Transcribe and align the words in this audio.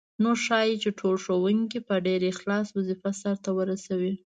نو 0.23 0.29
ښايي 0.43 0.75
چې 0.83 0.89
ټول 0.99 1.15
ښوونکي 1.23 1.79
په 1.87 1.93
ډېر 2.05 2.21
اخلاص 2.31 2.67
وظیفه 2.77 3.09
سرته 3.21 3.49
ورسوي. 3.53 4.13